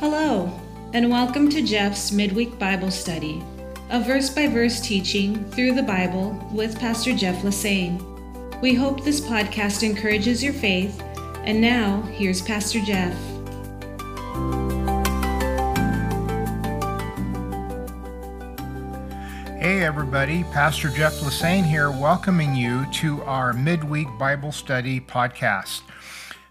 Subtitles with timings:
[0.00, 0.50] Hello,
[0.94, 3.44] and welcome to Jeff's Midweek Bible Study,
[3.90, 8.02] a verse by verse teaching through the Bible with Pastor Jeff Lassane.
[8.62, 11.02] We hope this podcast encourages your faith.
[11.44, 13.14] And now, here's Pastor Jeff.
[19.98, 20.44] Everybody.
[20.52, 25.80] Pastor Jeff Lassane here, welcoming you to our midweek Bible study podcast.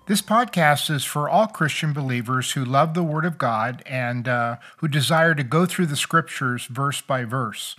[0.05, 4.57] This podcast is for all Christian believers who love the Word of God and uh,
[4.77, 7.77] who desire to go through the scriptures verse by verse.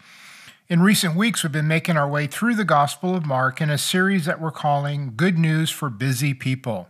[0.70, 3.76] In recent weeks, we've been making our way through the Gospel of Mark in a
[3.76, 6.88] series that we're calling Good News for Busy People.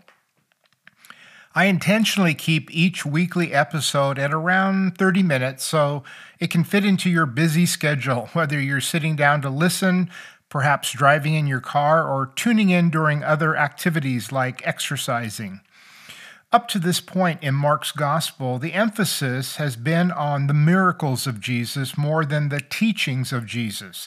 [1.58, 6.04] I intentionally keep each weekly episode at around 30 minutes so
[6.38, 10.08] it can fit into your busy schedule, whether you're sitting down to listen,
[10.48, 15.60] perhaps driving in your car, or tuning in during other activities like exercising.
[16.52, 21.40] Up to this point in Mark's gospel, the emphasis has been on the miracles of
[21.40, 24.06] Jesus more than the teachings of Jesus.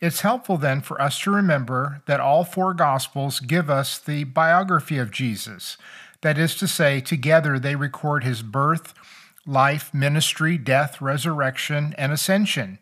[0.00, 4.98] It's helpful then for us to remember that all four gospels give us the biography
[4.98, 5.76] of Jesus.
[6.22, 8.94] That is to say, together they record his birth,
[9.46, 12.78] life, ministry, death, resurrection, and ascension.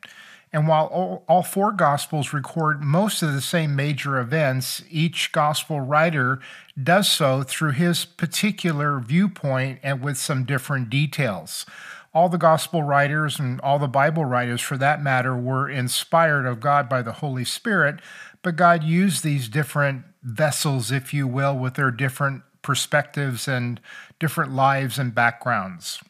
[0.52, 5.80] And while all, all, four Gospels record most of the same major events, each Gospel
[5.80, 6.40] writer
[6.82, 11.66] does so through his particular viewpoint and with some different details.
[12.14, 16.60] All the Gospel writers and all the Bible writers, for that matter, were inspired of
[16.60, 18.00] God by the Holy Spirit,
[18.40, 23.81] but God used these different vessels, if you will, with their different perspectives and
[24.19, 26.03] different lives and backgrounds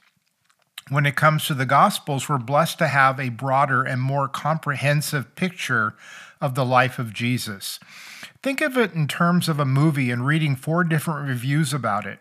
[0.88, 5.34] when it comes to the Gospels, we're blessed to have a broader and more comprehensive
[5.34, 5.94] picture
[6.40, 7.80] of the life of Jesus.
[8.42, 12.20] Think of it in terms of a movie and reading four different reviews about it.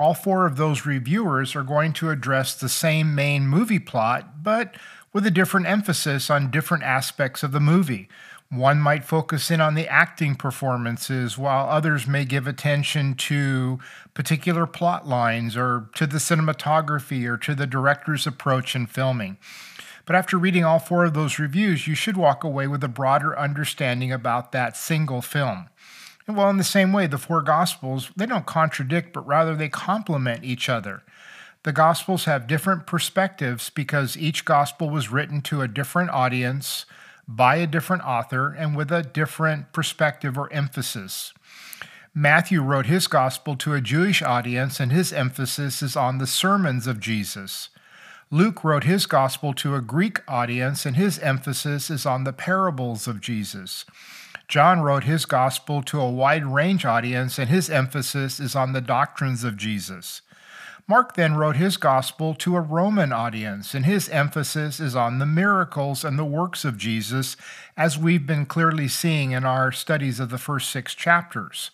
[0.00, 4.74] All four of those reviewers are going to address the same main movie plot, but
[5.12, 8.08] with a different emphasis on different aspects of the movie.
[8.52, 13.78] One might focus in on the acting performances, while others may give attention to
[14.12, 19.38] particular plot lines or to the cinematography or to the director's approach in filming.
[20.04, 23.38] But after reading all four of those reviews, you should walk away with a broader
[23.38, 25.70] understanding about that single film.
[26.26, 29.70] And well, in the same way, the four Gospels, they don't contradict, but rather they
[29.70, 31.02] complement each other.
[31.62, 36.84] The Gospels have different perspectives because each Gospel was written to a different audience
[37.26, 41.32] by a different author and with a different perspective or emphasis.
[42.14, 46.86] Matthew wrote his gospel to a Jewish audience, and his emphasis is on the sermons
[46.86, 47.70] of Jesus.
[48.30, 53.06] Luke wrote his gospel to a Greek audience, and his emphasis is on the parables
[53.06, 53.86] of Jesus.
[54.48, 58.82] John wrote his gospel to a wide range audience, and his emphasis is on the
[58.82, 60.20] doctrines of Jesus.
[60.88, 65.26] Mark then wrote his gospel to a Roman audience, and his emphasis is on the
[65.26, 67.36] miracles and the works of Jesus,
[67.76, 71.70] as we've been clearly seeing in our studies of the first six chapters.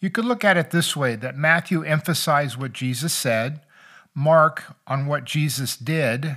[0.00, 3.60] You could look at it this way that Matthew emphasized what Jesus said,
[4.14, 6.36] Mark on what Jesus did,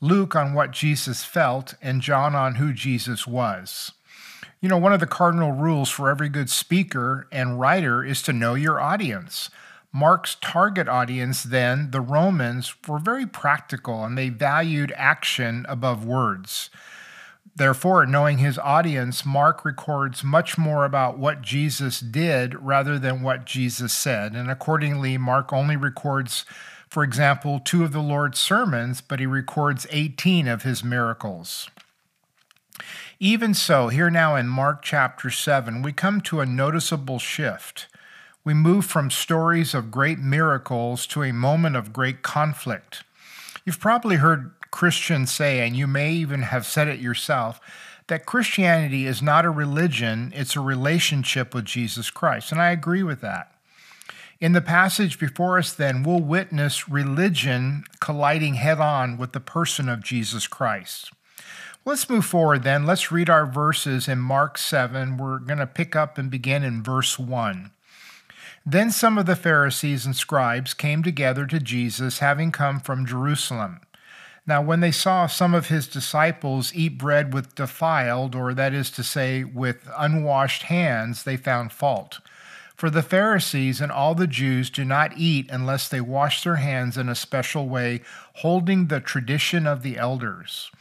[0.00, 3.92] Luke on what Jesus felt, and John on who Jesus was.
[4.60, 8.32] You know, one of the cardinal rules for every good speaker and writer is to
[8.32, 9.50] know your audience.
[9.96, 16.68] Mark's target audience, then, the Romans, were very practical and they valued action above words.
[17.54, 23.46] Therefore, knowing his audience, Mark records much more about what Jesus did rather than what
[23.46, 24.34] Jesus said.
[24.34, 26.44] And accordingly, Mark only records,
[26.90, 31.70] for example, two of the Lord's sermons, but he records 18 of his miracles.
[33.18, 37.86] Even so, here now in Mark chapter 7, we come to a noticeable shift
[38.46, 43.02] we move from stories of great miracles to a moment of great conflict.
[43.64, 47.60] You've probably heard Christians say, and you may even have said it yourself,
[48.06, 52.52] that Christianity is not a religion, it's a relationship with Jesus Christ.
[52.52, 53.50] And I agree with that.
[54.38, 59.88] In the passage before us, then, we'll witness religion colliding head on with the person
[59.88, 61.10] of Jesus Christ.
[61.84, 62.86] Let's move forward then.
[62.86, 65.16] Let's read our verses in Mark 7.
[65.16, 67.72] We're going to pick up and begin in verse 1.
[68.68, 73.80] Then some of the Pharisees and scribes came together to Jesus, having come from Jerusalem.
[74.44, 78.90] Now, when they saw some of his disciples eat bread with defiled, or that is
[78.92, 82.18] to say, with unwashed hands, they found fault.
[82.74, 86.98] For the Pharisees and all the Jews do not eat unless they wash their hands
[86.98, 88.02] in a special way,
[88.34, 90.72] holding the tradition of the elders.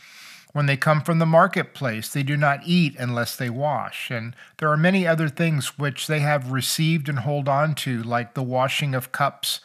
[0.56, 4.10] When they come from the marketplace, they do not eat unless they wash.
[4.10, 8.36] And there are many other things which they have received and hold on to, like
[8.36, 9.60] the washing of cups,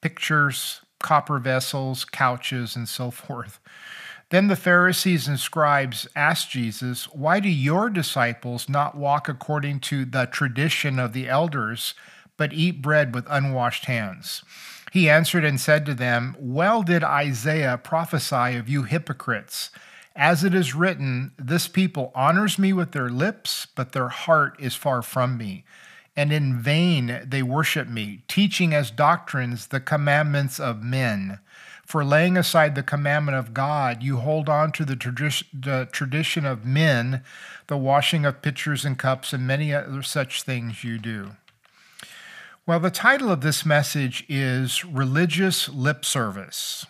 [0.00, 3.60] pictures, copper vessels, couches, and so forth.
[4.30, 10.04] Then the Pharisees and scribes asked Jesus, Why do your disciples not walk according to
[10.04, 11.94] the tradition of the elders,
[12.36, 14.42] but eat bread with unwashed hands?
[14.90, 19.70] He answered and said to them, Well did Isaiah prophesy of you hypocrites.
[20.14, 24.74] As it is written, This people honors me with their lips, but their heart is
[24.74, 25.64] far from me.
[26.14, 31.38] And in vain they worship me, teaching as doctrines the commandments of men.
[31.86, 36.44] For laying aside the commandment of God, you hold on to the, tradi- the tradition
[36.44, 37.22] of men,
[37.66, 41.32] the washing of pitchers and cups, and many other such things you do.
[42.66, 46.86] Well, the title of this message is Religious Lip Service.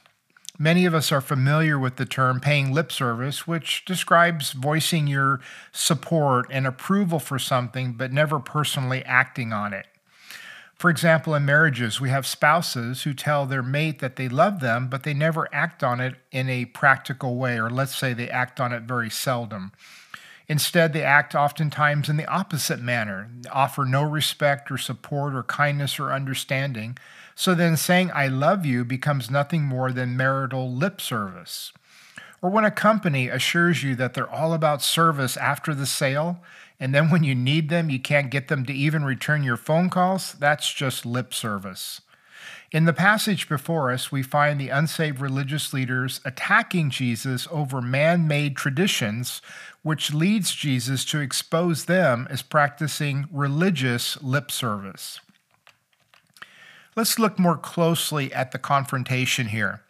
[0.58, 5.40] Many of us are familiar with the term paying lip service, which describes voicing your
[5.72, 9.86] support and approval for something, but never personally acting on it.
[10.74, 14.88] For example, in marriages, we have spouses who tell their mate that they love them,
[14.88, 18.60] but they never act on it in a practical way, or let's say they act
[18.60, 19.72] on it very seldom.
[20.48, 26.00] Instead, they act oftentimes in the opposite manner, offer no respect or support or kindness
[26.00, 26.98] or understanding.
[27.42, 31.72] So then saying, I love you becomes nothing more than marital lip service.
[32.40, 36.40] Or when a company assures you that they're all about service after the sale,
[36.78, 39.90] and then when you need them, you can't get them to even return your phone
[39.90, 42.00] calls, that's just lip service.
[42.70, 48.28] In the passage before us, we find the unsaved religious leaders attacking Jesus over man
[48.28, 49.42] made traditions,
[49.82, 55.18] which leads Jesus to expose them as practicing religious lip service.
[56.94, 59.80] Let's look more closely at the confrontation here.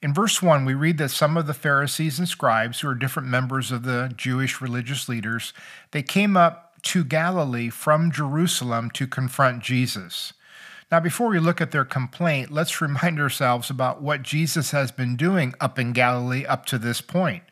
[0.00, 3.28] In verse 1, we read that some of the Pharisees and scribes, who are different
[3.28, 5.52] members of the Jewish religious leaders,
[5.90, 10.32] they came up to Galilee from Jerusalem to confront Jesus.
[10.90, 15.16] Now, before we look at their complaint, let's remind ourselves about what Jesus has been
[15.16, 17.42] doing up in Galilee up to this point.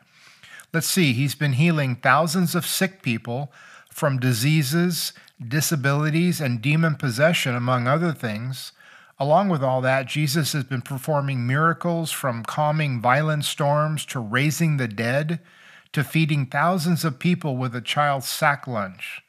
[0.73, 3.51] Let's see, he's been healing thousands of sick people
[3.89, 5.13] from diseases,
[5.45, 8.71] disabilities, and demon possession, among other things.
[9.19, 14.77] Along with all that, Jesus has been performing miracles from calming violent storms to raising
[14.77, 15.39] the dead
[15.91, 19.23] to feeding thousands of people with a child's sack lunch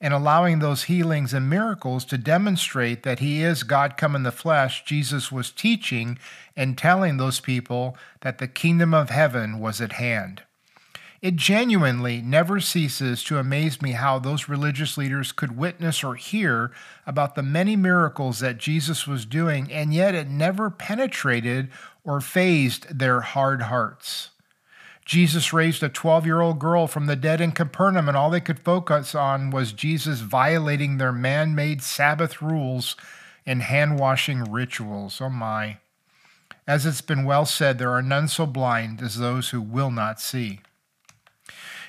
[0.00, 4.32] and allowing those healings and miracles to demonstrate that he is God come in the
[4.32, 6.18] flesh, Jesus was teaching
[6.56, 10.42] and telling those people that the kingdom of heaven was at hand.
[11.22, 16.72] It genuinely never ceases to amaze me how those religious leaders could witness or hear
[17.06, 21.70] about the many miracles that Jesus was doing, and yet it never penetrated
[22.02, 24.30] or fazed their hard hearts.
[25.04, 28.40] Jesus raised a 12 year old girl from the dead in Capernaum, and all they
[28.40, 32.96] could focus on was Jesus violating their man made Sabbath rules
[33.46, 35.20] and hand washing rituals.
[35.20, 35.78] Oh my.
[36.66, 40.20] As it's been well said, there are none so blind as those who will not
[40.20, 40.58] see.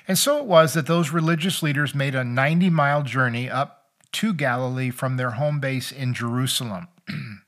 [0.06, 4.34] And so it was that those religious leaders made a 90 mile journey up to
[4.34, 6.88] Galilee from their home base in Jerusalem.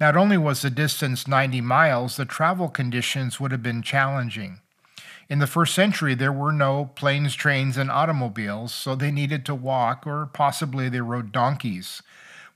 [0.00, 4.60] Not only was the distance 90 miles, the travel conditions would have been challenging.
[5.28, 9.54] In the first century, there were no planes, trains, and automobiles, so they needed to
[9.54, 12.02] walk, or possibly they rode donkeys.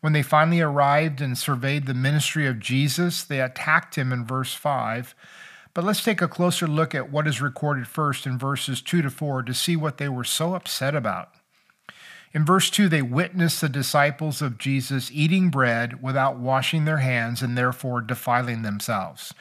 [0.01, 4.55] When they finally arrived and surveyed the ministry of Jesus, they attacked him in verse
[4.55, 5.15] 5
[5.75, 9.11] but let's take a closer look at what is recorded first in verses 2 to
[9.11, 11.31] 4 to see what they were so upset about.
[12.35, 17.43] In verse 2, they witnessed the disciples of Jesus eating bread without washing their hands
[17.43, 19.35] and therefore defiling themselves.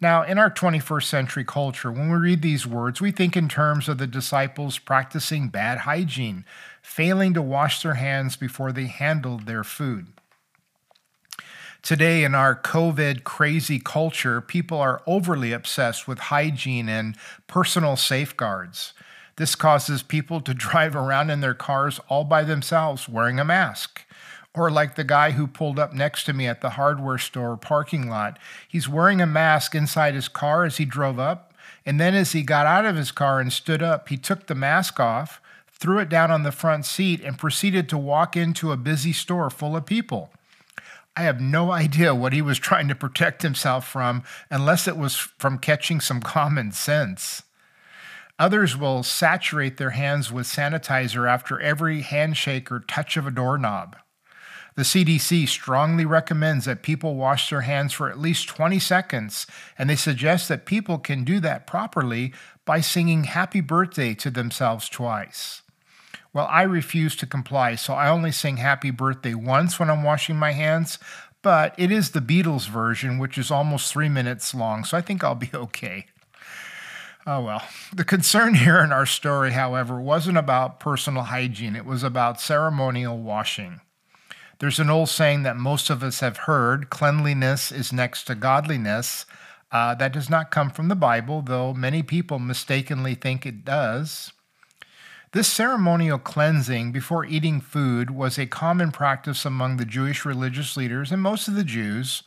[0.00, 3.88] Now, in our 21st century culture, when we read these words, we think in terms
[3.88, 6.44] of the disciples practicing bad hygiene,
[6.82, 10.08] failing to wash their hands before they handled their food.
[11.84, 17.14] Today, in our COVID crazy culture, people are overly obsessed with hygiene and
[17.46, 18.94] personal safeguards.
[19.36, 24.00] This causes people to drive around in their cars all by themselves wearing a mask.
[24.54, 28.08] Or, like the guy who pulled up next to me at the hardware store parking
[28.08, 31.52] lot, he's wearing a mask inside his car as he drove up.
[31.84, 34.54] And then, as he got out of his car and stood up, he took the
[34.54, 35.38] mask off,
[35.70, 39.50] threw it down on the front seat, and proceeded to walk into a busy store
[39.50, 40.30] full of people.
[41.16, 45.16] I have no idea what he was trying to protect himself from, unless it was
[45.16, 47.42] from catching some common sense.
[48.38, 53.96] Others will saturate their hands with sanitizer after every handshake or touch of a doorknob.
[54.74, 59.46] The CDC strongly recommends that people wash their hands for at least 20 seconds,
[59.78, 64.88] and they suggest that people can do that properly by singing happy birthday to themselves
[64.88, 65.62] twice.
[66.34, 70.34] Well, I refuse to comply, so I only sing happy birthday once when I'm washing
[70.36, 70.98] my hands,
[71.42, 75.22] but it is the Beatles version, which is almost three minutes long, so I think
[75.22, 76.06] I'll be okay.
[77.24, 77.62] Oh well.
[77.94, 83.16] The concern here in our story, however, wasn't about personal hygiene, it was about ceremonial
[83.16, 83.80] washing.
[84.58, 89.24] There's an old saying that most of us have heard cleanliness is next to godliness.
[89.70, 94.32] Uh, that does not come from the Bible, though many people mistakenly think it does.
[95.34, 101.10] This ceremonial cleansing before eating food was a common practice among the Jewish religious leaders
[101.10, 102.22] and most of the Jews.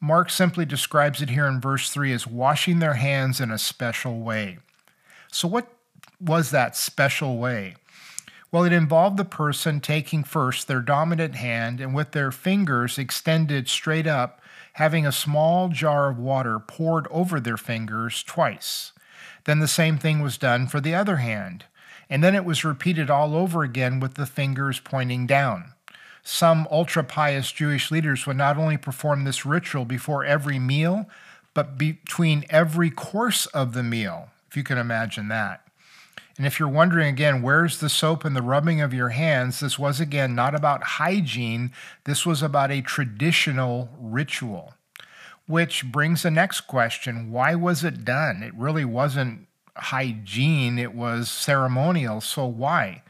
[0.00, 4.20] Mark simply describes it here in verse 3 as washing their hands in a special
[4.20, 4.58] way.
[5.32, 5.66] So, what
[6.20, 7.74] was that special way?
[8.52, 13.68] Well, it involved the person taking first their dominant hand and with their fingers extended
[13.68, 14.40] straight up,
[14.74, 18.92] having a small jar of water poured over their fingers twice.
[19.42, 21.64] Then the same thing was done for the other hand,
[22.08, 25.72] and then it was repeated all over again with the fingers pointing down.
[26.22, 31.06] Some ultra pious Jewish leaders would not only perform this ritual before every meal,
[31.52, 35.64] but between every course of the meal, if you can imagine that.
[36.36, 39.60] And if you're wondering again, where's the soap and the rubbing of your hands?
[39.60, 41.72] This was again not about hygiene,
[42.04, 44.74] this was about a traditional ritual.
[45.46, 48.42] Which brings the next question why was it done?
[48.42, 52.20] It really wasn't hygiene, it was ceremonial.
[52.20, 53.02] So why?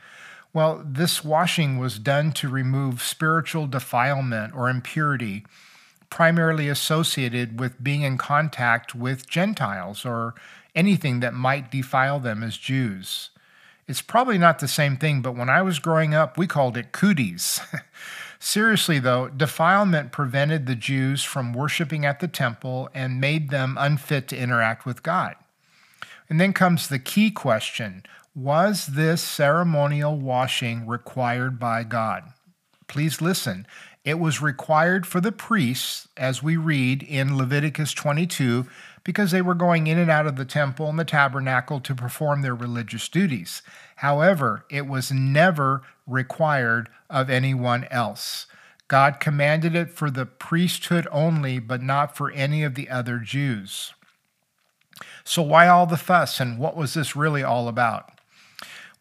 [0.52, 5.44] Well, this washing was done to remove spiritual defilement or impurity,
[6.10, 10.34] primarily associated with being in contact with Gentiles or
[10.74, 13.30] anything that might defile them as Jews.
[13.86, 16.92] It's probably not the same thing, but when I was growing up, we called it
[16.92, 17.60] cooties.
[18.38, 24.28] Seriously, though, defilement prevented the Jews from worshiping at the temple and made them unfit
[24.28, 25.34] to interact with God.
[26.28, 28.04] And then comes the key question
[28.34, 32.24] Was this ceremonial washing required by God?
[32.86, 33.66] Please listen.
[34.04, 38.66] It was required for the priests, as we read in Leviticus 22,
[39.02, 42.42] because they were going in and out of the temple and the tabernacle to perform
[42.42, 43.62] their religious duties.
[43.96, 48.46] However, it was never required of anyone else.
[48.88, 53.94] God commanded it for the priesthood only, but not for any of the other Jews.
[55.24, 58.10] So, why all the fuss, and what was this really all about?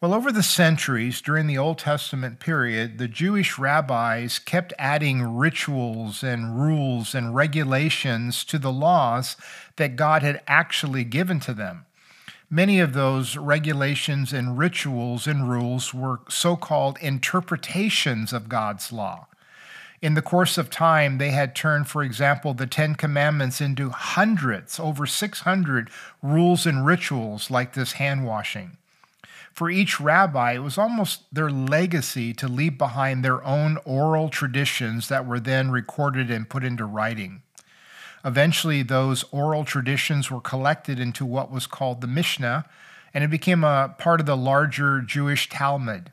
[0.00, 6.22] Well, over the centuries during the Old Testament period, the Jewish rabbis kept adding rituals
[6.22, 9.36] and rules and regulations to the laws
[9.76, 11.86] that God had actually given to them.
[12.50, 19.26] Many of those regulations and rituals and rules were so called interpretations of God's law.
[20.04, 24.78] In the course of time, they had turned, for example, the Ten Commandments into hundreds,
[24.78, 25.88] over 600
[26.20, 28.76] rules and rituals like this hand washing.
[29.54, 35.08] For each rabbi, it was almost their legacy to leave behind their own oral traditions
[35.08, 37.40] that were then recorded and put into writing.
[38.26, 42.66] Eventually, those oral traditions were collected into what was called the Mishnah,
[43.14, 46.12] and it became a part of the larger Jewish Talmud.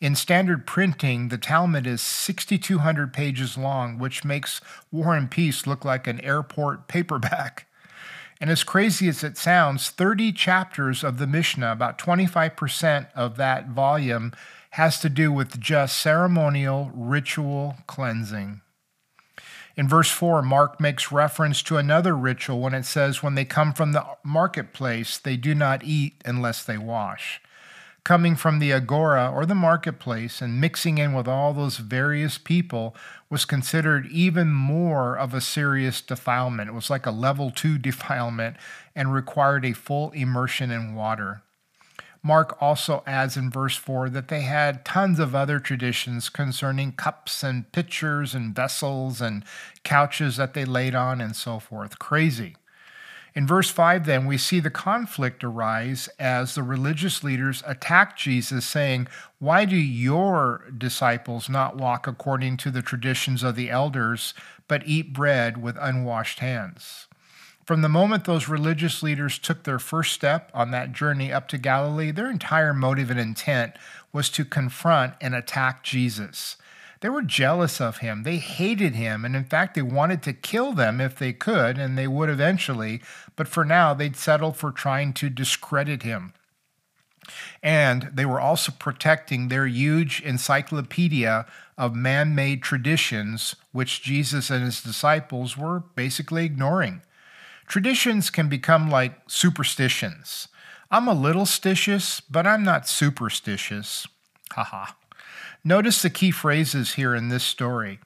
[0.00, 5.84] In standard printing, the Talmud is 6,200 pages long, which makes War and Peace look
[5.84, 7.66] like an airport paperback.
[8.40, 13.68] And as crazy as it sounds, 30 chapters of the Mishnah, about 25% of that
[13.68, 14.32] volume,
[14.70, 18.62] has to do with just ceremonial ritual cleansing.
[19.76, 23.74] In verse 4, Mark makes reference to another ritual when it says, When they come
[23.74, 27.42] from the marketplace, they do not eat unless they wash
[28.04, 32.94] coming from the agora or the marketplace and mixing in with all those various people
[33.28, 36.68] was considered even more of a serious defilement.
[36.68, 38.56] It was like a level two defilement
[38.94, 41.42] and required a full immersion in water.
[42.22, 47.42] Mark also adds in verse 4 that they had tons of other traditions concerning cups
[47.42, 49.42] and pitchers and vessels and
[49.84, 51.98] couches that they laid on and so forth.
[51.98, 52.56] Crazy.
[53.34, 58.66] In verse 5, then, we see the conflict arise as the religious leaders attack Jesus,
[58.66, 59.06] saying,
[59.38, 64.34] Why do your disciples not walk according to the traditions of the elders,
[64.66, 67.06] but eat bread with unwashed hands?
[67.64, 71.58] From the moment those religious leaders took their first step on that journey up to
[71.58, 73.74] Galilee, their entire motive and intent
[74.12, 76.56] was to confront and attack Jesus.
[77.00, 78.24] They were jealous of him.
[78.24, 79.24] They hated him.
[79.24, 83.00] And in fact, they wanted to kill them if they could, and they would eventually.
[83.36, 86.34] But for now, they'd settle for trying to discredit him.
[87.62, 91.46] And they were also protecting their huge encyclopedia
[91.78, 97.02] of man made traditions, which Jesus and his disciples were basically ignoring.
[97.66, 100.48] Traditions can become like superstitions.
[100.90, 104.08] I'm a little stitious, but I'm not superstitious.
[104.50, 104.92] Haha.
[105.62, 107.98] Notice the key phrases here in this story.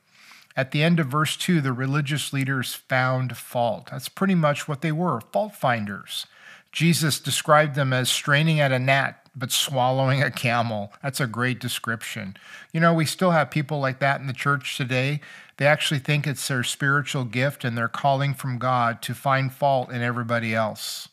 [0.57, 3.89] At the end of verse 2, the religious leaders found fault.
[3.91, 6.27] That's pretty much what they were fault finders.
[6.73, 10.93] Jesus described them as straining at a gnat but swallowing a camel.
[11.03, 12.37] That's a great description.
[12.73, 15.21] You know, we still have people like that in the church today.
[15.57, 19.91] They actually think it's their spiritual gift and they're calling from God to find fault
[19.91, 21.09] in everybody else.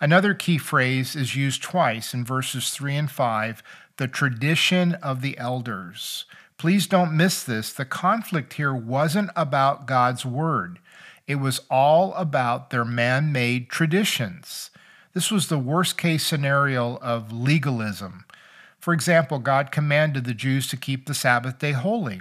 [0.00, 3.62] Another key phrase is used twice in verses 3 and 5
[3.96, 6.24] the tradition of the elders.
[6.58, 7.72] Please don't miss this.
[7.72, 10.78] The conflict here wasn't about God's word,
[11.26, 14.70] it was all about their man made traditions.
[15.14, 18.24] This was the worst case scenario of legalism.
[18.80, 22.20] For example, God commanded the Jews to keep the Sabbath day holy.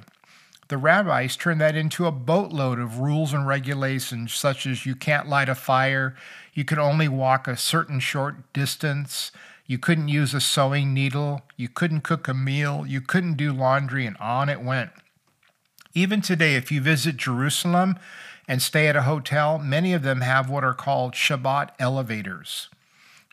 [0.69, 5.27] The rabbis turned that into a boatload of rules and regulations, such as you can't
[5.27, 6.15] light a fire,
[6.53, 9.31] you can only walk a certain short distance,
[9.65, 14.05] you couldn't use a sewing needle, you couldn't cook a meal, you couldn't do laundry,
[14.05, 14.91] and on it went.
[15.93, 17.97] Even today, if you visit Jerusalem
[18.47, 22.69] and stay at a hotel, many of them have what are called Shabbat elevators.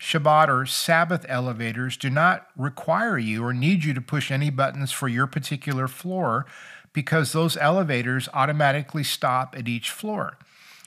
[0.00, 4.92] Shabbat or Sabbath elevators do not require you or need you to push any buttons
[4.92, 6.46] for your particular floor
[6.92, 10.38] because those elevators automatically stop at each floor.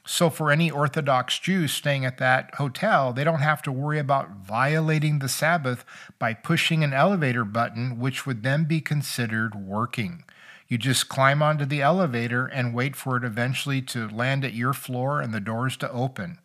[0.06, 4.32] So, for any Orthodox Jew staying at that hotel, they don't have to worry about
[4.32, 5.86] violating the Sabbath
[6.20, 10.26] by pushing an elevator button, which would then be considered working.
[10.68, 14.74] You just climb onto the elevator and wait for it eventually to land at your
[14.74, 16.40] floor and the doors to open.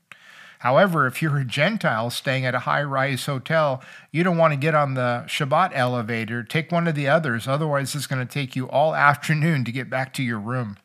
[0.60, 4.56] However, if you're a Gentile staying at a high rise hotel, you don't want to
[4.58, 6.42] get on the Shabbat elevator.
[6.42, 7.46] Take one of the others.
[7.46, 10.76] Otherwise, it's going to take you all afternoon to get back to your room.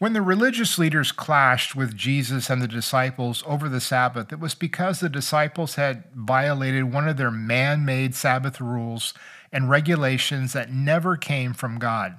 [0.00, 4.54] When the religious leaders clashed with Jesus and the disciples over the Sabbath, it was
[4.54, 9.12] because the disciples had violated one of their man made Sabbath rules
[9.52, 12.18] and regulations that never came from God.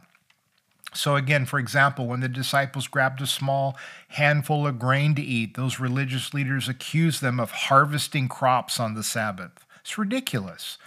[0.94, 3.76] So, again, for example, when the disciples grabbed a small
[4.10, 9.04] handful of grain to eat, those religious leaders accused them of harvesting crops on the
[9.04, 9.65] Sabbath.
[9.80, 10.78] It's ridiculous.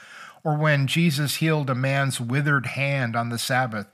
[0.45, 3.89] Or when Jesus healed a man's withered hand on the Sabbath,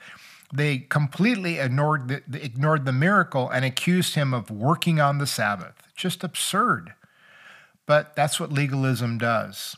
[0.52, 5.82] they completely ignored the, ignored the miracle and accused him of working on the Sabbath.
[5.94, 6.94] Just absurd.
[7.86, 9.76] But that's what legalism does.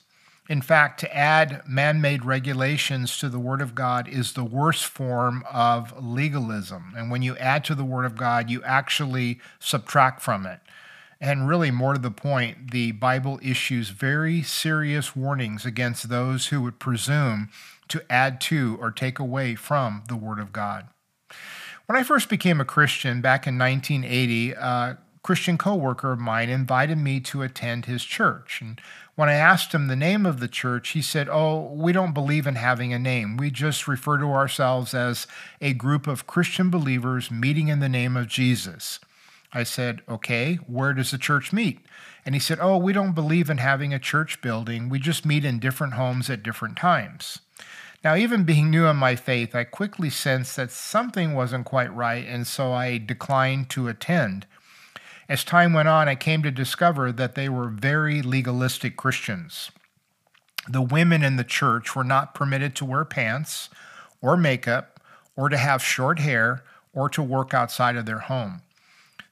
[0.49, 4.85] In fact, to add man made regulations to the Word of God is the worst
[4.85, 6.93] form of legalism.
[6.97, 10.61] And when you add to the Word of God, you actually subtract from it.
[11.21, 16.61] And really, more to the point, the Bible issues very serious warnings against those who
[16.63, 17.49] would presume
[17.93, 20.89] to add to or take away from the Word of God.
[21.87, 26.97] When I first became a Christian back in 1980, a Christian coworker of mine invited
[26.97, 28.61] me to attend his church.
[28.63, 28.81] And
[29.15, 32.47] when I asked him the name of the church, he said, Oh, we don't believe
[32.47, 33.37] in having a name.
[33.37, 35.27] We just refer to ourselves as
[35.61, 38.99] a group of Christian believers meeting in the name of Jesus.
[39.53, 41.81] I said, Okay, where does the church meet?
[42.25, 44.89] And he said, Oh, we don't believe in having a church building.
[44.89, 47.41] We just meet in different homes at different times.
[48.05, 52.27] Now, even being new in my faith, I quickly sensed that something wasn't quite right,
[52.27, 54.47] and so I declined to attend.
[55.29, 59.71] As time went on, I came to discover that they were very legalistic Christians.
[60.69, 63.71] The women in the church were not permitted to wear pants
[64.21, 65.01] or makeup
[65.37, 68.63] or to have short hair or to work outside of their home.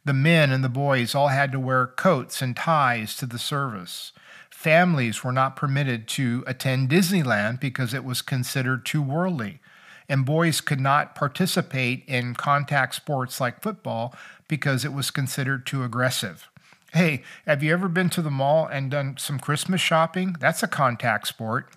[0.04, 4.12] The men and the boys all had to wear coats and ties to the service.
[4.60, 9.58] Families were not permitted to attend Disneyland because it was considered too worldly.
[10.06, 14.14] And boys could not participate in contact sports like football
[14.48, 16.50] because it was considered too aggressive.
[16.92, 20.36] Hey, have you ever been to the mall and done some Christmas shopping?
[20.38, 21.70] That's a contact sport.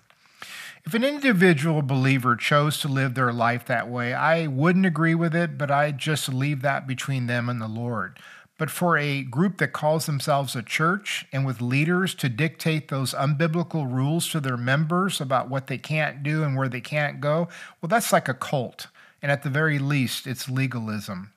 [0.84, 5.34] If an individual believer chose to live their life that way, I wouldn't agree with
[5.34, 8.18] it, but I just leave that between them and the Lord.
[8.56, 13.12] But for a group that calls themselves a church and with leaders to dictate those
[13.12, 17.48] unbiblical rules to their members about what they can't do and where they can't go,
[17.80, 18.86] well, that's like a cult.
[19.20, 21.32] And at the very least, it's legalism.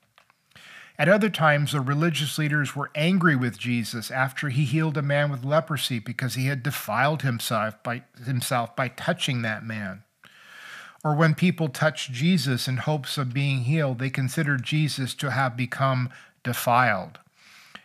[1.00, 5.32] At other times, the religious leaders were angry with Jesus after he healed a man
[5.32, 10.04] with leprosy because he had defiled himself by, himself by touching that man.
[11.04, 15.56] Or when people touched Jesus in hopes of being healed, they considered Jesus to have
[15.56, 16.10] become
[16.48, 17.20] defiled.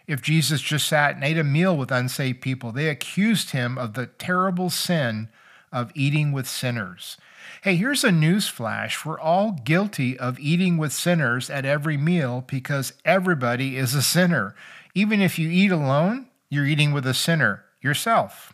[0.06, 3.94] If Jesus just sat and ate a meal with unsaved people, they accused him of
[3.94, 5.28] the terrible sin
[5.70, 7.16] of eating with sinners.
[7.62, 9.04] Hey, here's a news flash.
[9.04, 14.54] We're all guilty of eating with sinners at every meal because everybody is a sinner.
[14.94, 18.52] Even if you eat alone, you're eating with a sinner yourself.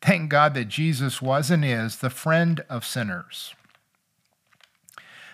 [0.00, 3.54] Thank God that Jesus was and is the friend of sinners.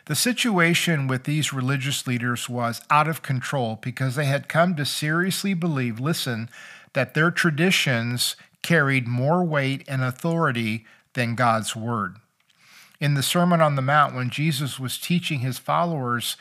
[0.06, 4.84] The situation with these religious leaders was out of control because they had come to
[4.84, 6.50] seriously believe, listen,
[6.92, 10.84] that their traditions carried more weight and authority
[11.14, 12.16] than God's word.
[13.00, 16.36] In the Sermon on the Mount, when Jesus was teaching his followers,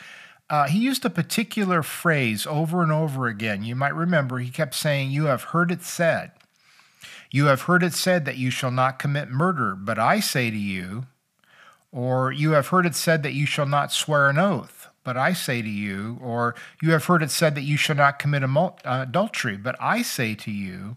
[0.49, 3.63] uh, he used a particular phrase over and over again.
[3.63, 6.31] You might remember he kept saying, You have heard it said.
[7.31, 10.57] You have heard it said that you shall not commit murder, but I say to
[10.57, 11.05] you,
[11.91, 15.33] or you have heard it said that you shall not swear an oath, but I
[15.33, 18.69] say to you, or you have heard it said that you shall not commit uh,
[18.85, 20.95] adultery, but I say to you.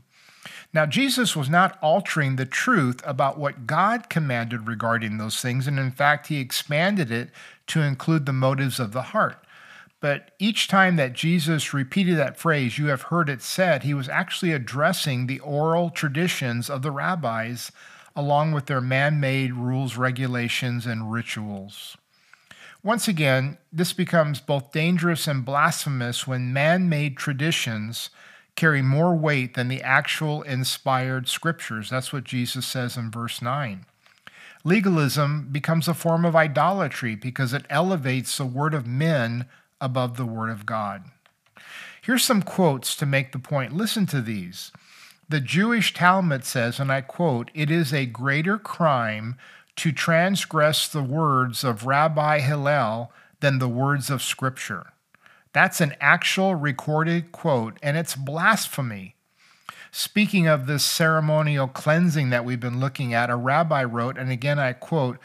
[0.73, 5.79] Now, Jesus was not altering the truth about what God commanded regarding those things, and
[5.79, 7.31] in fact, he expanded it
[7.69, 9.45] to include the motives of the heart.
[10.01, 14.09] But each time that Jesus repeated that phrase, you have heard it said, he was
[14.09, 17.73] actually addressing the oral traditions of the rabbis
[18.17, 21.97] along with their man made rules, regulations, and rituals.
[22.83, 28.11] Once again, this becomes both dangerous and blasphemous when man made traditions
[28.57, 31.91] carry more weight than the actual inspired scriptures.
[31.91, 33.87] That's what Jesus says in verse 9.
[34.65, 39.47] Legalism becomes a form of idolatry because it elevates the word of men
[39.81, 41.05] above the word of God.
[42.01, 43.73] Here's some quotes to make the point.
[43.73, 44.73] Listen to these.
[45.29, 49.37] The Jewish Talmud says, and I quote, it is a greater crime
[49.77, 53.11] to transgress the words of Rabbi Hillel
[53.41, 54.93] than the words of Scripture.
[55.53, 59.15] That's an actual recorded quote, and it's blasphemy.
[59.91, 64.59] Speaking of this ceremonial cleansing that we've been looking at, a rabbi wrote, and again
[64.59, 65.19] I quote,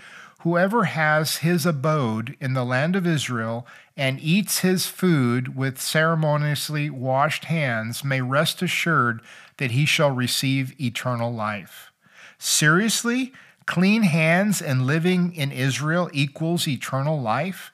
[0.44, 6.90] Whoever has his abode in the land of Israel and eats his food with ceremoniously
[6.90, 9.22] washed hands may rest assured
[9.60, 11.92] that he shall receive eternal life.
[12.38, 13.32] Seriously?
[13.66, 17.72] Clean hands and living in Israel equals eternal life?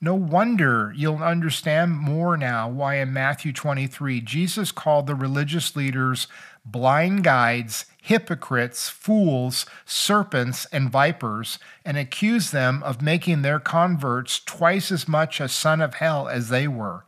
[0.00, 6.26] No wonder you'll understand more now why in Matthew 23 Jesus called the religious leaders
[6.64, 14.92] blind guides, hypocrites, fools, serpents, and vipers, and accused them of making their converts twice
[14.92, 17.04] as much a son of hell as they were.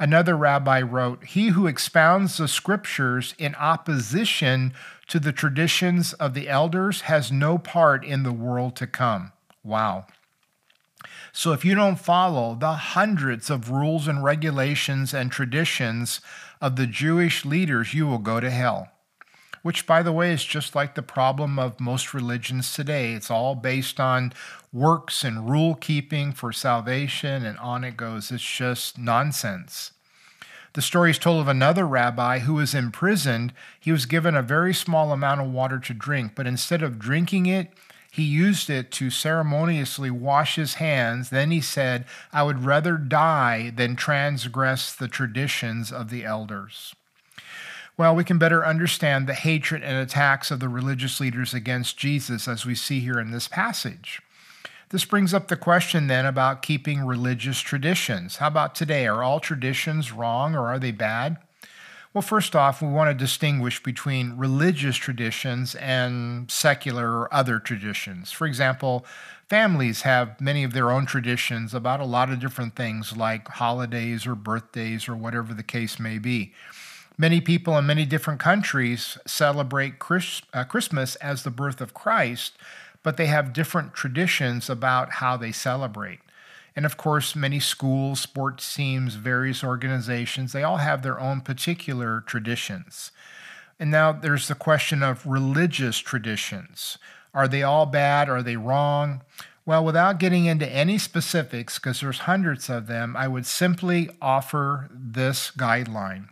[0.00, 4.72] Another rabbi wrote, He who expounds the scriptures in opposition
[5.08, 9.32] to the traditions of the elders has no part in the world to come.
[9.62, 10.06] Wow.
[11.32, 16.22] So if you don't follow the hundreds of rules and regulations and traditions
[16.62, 18.88] of the Jewish leaders, you will go to hell.
[19.62, 23.12] Which, by the way, is just like the problem of most religions today.
[23.12, 24.32] It's all based on
[24.72, 28.30] works and rule keeping for salvation, and on it goes.
[28.30, 29.92] It's just nonsense.
[30.72, 33.52] The story is told of another rabbi who was imprisoned.
[33.78, 37.46] He was given a very small amount of water to drink, but instead of drinking
[37.46, 37.72] it,
[38.12, 41.30] he used it to ceremoniously wash his hands.
[41.30, 46.94] Then he said, I would rather die than transgress the traditions of the elders.
[48.00, 52.48] Well, we can better understand the hatred and attacks of the religious leaders against Jesus
[52.48, 54.22] as we see here in this passage.
[54.88, 58.36] This brings up the question then about keeping religious traditions.
[58.36, 59.06] How about today?
[59.06, 61.36] Are all traditions wrong or are they bad?
[62.14, 68.32] Well, first off, we want to distinguish between religious traditions and secular or other traditions.
[68.32, 69.04] For example,
[69.50, 74.26] families have many of their own traditions about a lot of different things like holidays
[74.26, 76.54] or birthdays or whatever the case may be.
[77.20, 79.96] Many people in many different countries celebrate
[80.54, 82.56] uh, Christmas as the birth of Christ,
[83.02, 86.20] but they have different traditions about how they celebrate.
[86.74, 92.22] And of course, many schools, sports teams, various organizations, they all have their own particular
[92.22, 93.12] traditions.
[93.78, 96.96] And now there's the question of religious traditions.
[97.34, 98.30] Are they all bad?
[98.30, 99.20] Are they wrong?
[99.66, 104.88] Well, without getting into any specifics, because there's hundreds of them, I would simply offer
[104.90, 106.28] this guideline.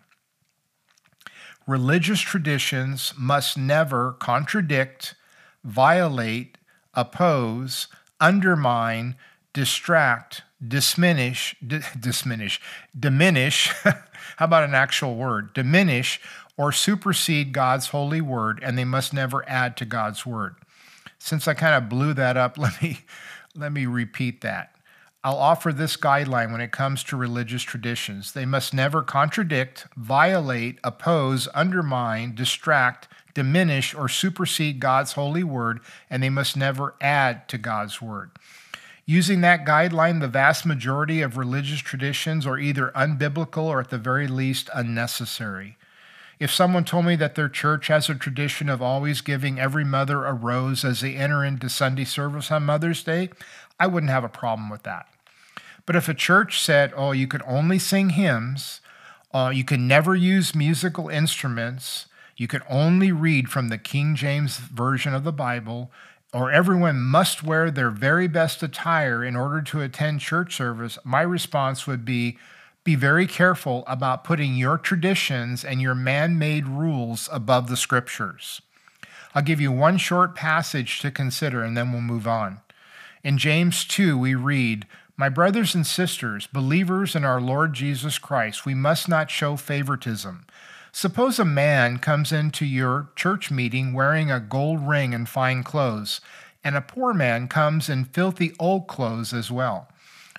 [1.69, 5.15] Religious traditions must never contradict,
[5.63, 6.57] violate,
[6.95, 9.17] oppose, undermine,
[9.53, 12.59] distract, diminish, diminish,
[12.99, 13.69] diminish.
[14.39, 15.53] how about an actual word?
[15.53, 16.19] Diminish
[16.57, 20.57] or supersede God's holy word, and they must never add to God's word.
[21.19, 23.01] Since I kind of blew that up, let me
[23.55, 24.75] let me repeat that.
[25.25, 28.33] I'll offer this guideline when it comes to religious traditions.
[28.33, 36.23] They must never contradict, violate, oppose, undermine, distract, diminish, or supersede God's holy word, and
[36.23, 38.31] they must never add to God's word.
[39.07, 43.99] Using that guideline, the vast majority of religious traditions are either unbiblical or at the
[43.99, 45.77] very least unnecessary.
[46.39, 50.25] If someone told me that their church has a tradition of always giving every mother
[50.25, 53.31] a rose as they enter into Sunday service on Mother's Day,
[53.79, 55.07] I wouldn't have a problem with that.
[55.87, 58.81] But if a church said, oh, you could only sing hymns,
[59.33, 64.59] uh, you can never use musical instruments, you can only read from the King James
[64.59, 65.91] Version of the Bible,
[66.33, 71.23] or everyone must wear their very best attire in order to attend church service, my
[71.23, 72.39] response would be
[72.85, 78.63] be very careful about putting your traditions and your man made rules above the scriptures.
[79.35, 82.61] I'll give you one short passage to consider and then we'll move on.
[83.23, 88.65] In James 2, we read, My brothers and sisters, believers in our Lord Jesus Christ,
[88.65, 90.47] we must not show favoritism.
[90.93, 96.21] Suppose a man comes into your church meeting wearing a gold ring and fine clothes,
[96.63, 99.89] and a poor man comes in filthy old clothes as well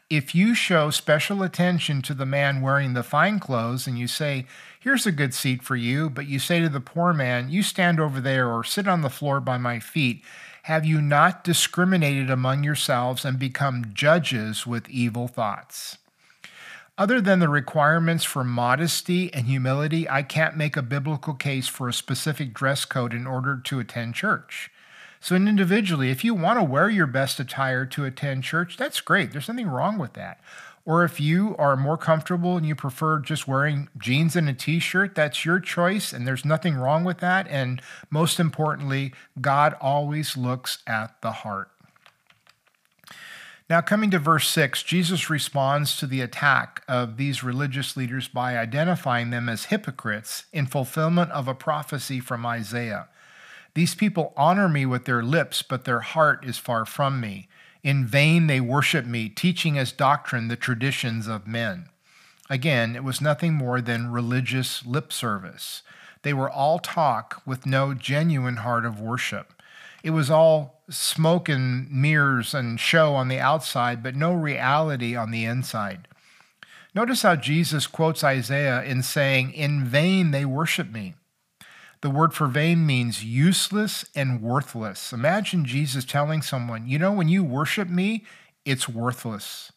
[0.10, 4.46] if you show special attention to the man wearing the fine clothes and you say,
[4.80, 8.00] Here's a good seat for you, but you say to the poor man, You stand
[8.00, 10.24] over there or sit on the floor by my feet,
[10.64, 15.98] have you not discriminated among yourselves and become judges with evil thoughts?
[16.98, 21.88] Other than the requirements for modesty and humility, I can't make a biblical case for
[21.88, 24.70] a specific dress code in order to attend church.
[25.22, 29.32] So, individually, if you want to wear your best attire to attend church, that's great.
[29.32, 30.42] There's nothing wrong with that.
[30.90, 34.80] Or if you are more comfortable and you prefer just wearing jeans and a t
[34.80, 37.48] shirt, that's your choice, and there's nothing wrong with that.
[37.48, 41.70] And most importantly, God always looks at the heart.
[43.70, 48.58] Now, coming to verse 6, Jesus responds to the attack of these religious leaders by
[48.58, 53.10] identifying them as hypocrites in fulfillment of a prophecy from Isaiah.
[53.76, 57.48] These people honor me with their lips, but their heart is far from me.
[57.84, 61.90] In vain they worship me, teaching as doctrine the traditions of men.
[62.50, 65.84] Again, it was nothing more than religious lip service.
[66.24, 69.54] They were all talk with no genuine heart of worship.
[70.04, 75.32] It was all smoke and mirrors and show on the outside, but no reality on
[75.32, 76.08] the inside.
[76.96, 81.14] Notice how Jesus quotes Isaiah in saying, In vain they worship me.
[82.02, 85.12] The word for vain means useless and worthless.
[85.12, 88.26] Imagine Jesus telling someone, You know, when you worship me,
[88.64, 89.72] it's worthless.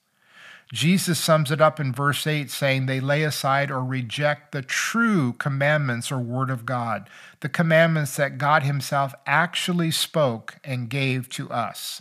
[0.72, 5.34] Jesus sums it up in verse 8, saying, They lay aside or reject the true
[5.34, 11.50] commandments or word of God, the commandments that God Himself actually spoke and gave to
[11.50, 12.00] us.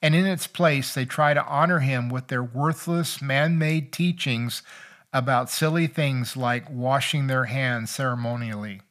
[0.00, 4.62] And in its place, they try to honor Him with their worthless, man made teachings
[5.12, 8.82] about silly things like washing their hands ceremonially.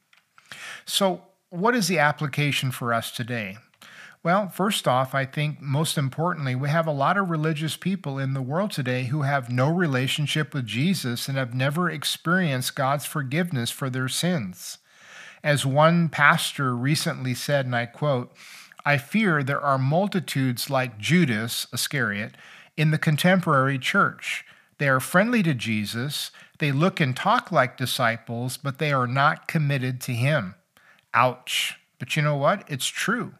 [0.84, 3.58] So, what is the application for us today?
[4.26, 8.34] Well, first off, I think most importantly, we have a lot of religious people in
[8.34, 13.70] the world today who have no relationship with Jesus and have never experienced God's forgiveness
[13.70, 14.78] for their sins.
[15.44, 18.34] As one pastor recently said, and I quote,
[18.84, 22.36] I fear there are multitudes like Judas Iscariot
[22.76, 24.44] in the contemporary church.
[24.78, 29.48] They are friendly to Jesus, they look and talk like disciples, but they are not
[29.48, 30.54] committed to him.
[31.12, 31.78] Ouch.
[31.98, 32.64] But you know what?
[32.68, 33.34] It's true.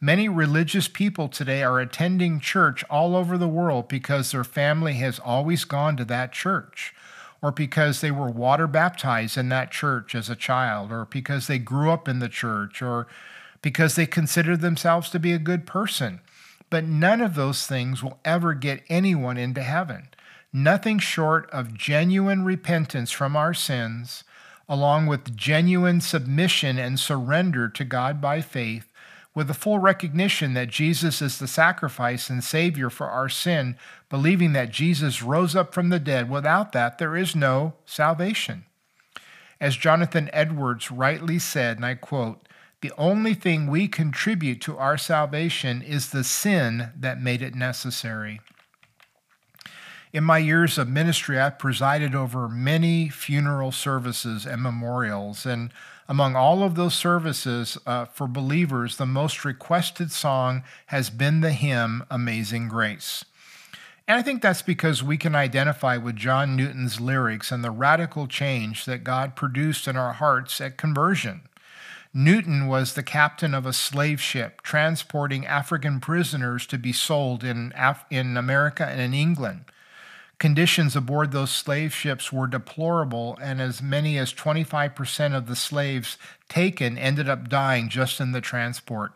[0.00, 5.18] Many religious people today are attending church all over the world because their family has
[5.18, 6.94] always gone to that church,
[7.42, 11.58] or because they were water baptized in that church as a child, or because they
[11.58, 13.08] grew up in the church, or
[13.60, 16.20] because they consider themselves to be a good person.
[16.70, 20.08] But none of those things will ever get anyone into heaven.
[20.52, 24.24] Nothing short of genuine repentance from our sins
[24.68, 28.92] along with genuine submission and surrender to God by faith,
[29.34, 33.76] with a full recognition that Jesus is the sacrifice and Savior for our sin,
[34.10, 36.28] believing that Jesus rose up from the dead.
[36.28, 38.66] Without that, there is no salvation.
[39.60, 42.46] As Jonathan Edwards rightly said, and I quote,
[42.80, 48.40] the only thing we contribute to our salvation is the sin that made it necessary.
[50.10, 55.44] In my years of ministry, I've presided over many funeral services and memorials.
[55.44, 55.70] And
[56.08, 61.52] among all of those services uh, for believers, the most requested song has been the
[61.52, 63.26] hymn Amazing Grace.
[64.06, 68.26] And I think that's because we can identify with John Newton's lyrics and the radical
[68.26, 71.42] change that God produced in our hearts at conversion.
[72.14, 77.74] Newton was the captain of a slave ship transporting African prisoners to be sold in,
[77.76, 79.66] Af- in America and in England.
[80.38, 86.16] Conditions aboard those slave ships were deplorable, and as many as 25% of the slaves
[86.48, 89.12] taken ended up dying just in the transport.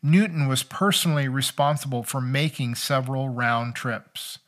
[0.00, 4.38] Newton was personally responsible for making several round trips.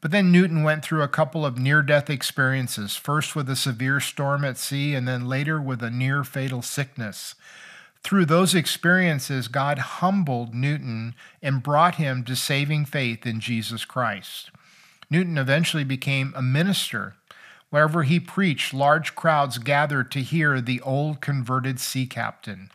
[0.00, 4.00] But then Newton went through a couple of near death experiences, first with a severe
[4.00, 7.36] storm at sea, and then later with a near fatal sickness.
[8.02, 14.50] Through those experiences, God humbled Newton and brought him to saving faith in Jesus Christ.
[15.10, 17.14] Newton eventually became a minister.
[17.70, 22.70] Wherever he preached, large crowds gathered to hear the old converted sea captain.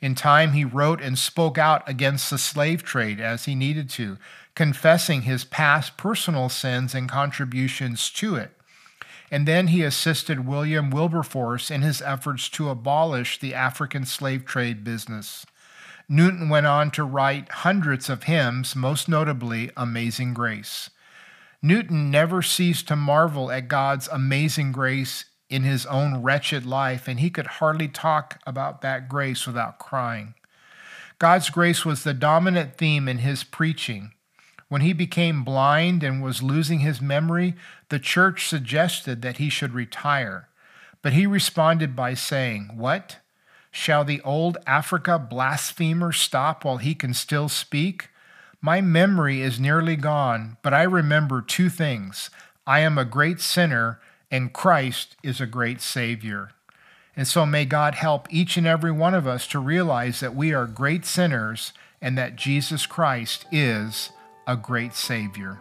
[0.00, 4.18] In time, he wrote and spoke out against the slave trade as he needed to,
[4.56, 8.50] confessing his past personal sins and contributions to it.
[9.30, 14.84] And then he assisted William Wilberforce in his efforts to abolish the African slave trade
[14.84, 15.46] business.
[16.08, 20.90] Newton went on to write hundreds of hymns, most notably Amazing Grace.
[21.62, 27.20] Newton never ceased to marvel at God's amazing grace in his own wretched life, and
[27.20, 30.34] he could hardly talk about that grace without crying.
[31.20, 34.12] God's grace was the dominant theme in his preaching.
[34.68, 37.54] When he became blind and was losing his memory,
[37.90, 40.48] the church suggested that he should retire.
[41.00, 43.18] But he responded by saying, What?
[43.70, 48.08] Shall the old Africa blasphemer stop while he can still speak?
[48.64, 52.30] My memory is nearly gone, but I remember two things
[52.64, 56.50] I am a great sinner, and Christ is a great Savior.
[57.16, 60.54] And so may God help each and every one of us to realize that we
[60.54, 64.10] are great sinners and that Jesus Christ is
[64.46, 65.60] a great Savior.